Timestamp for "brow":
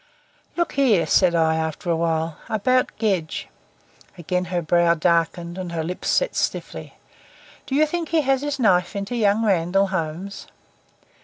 4.63-4.95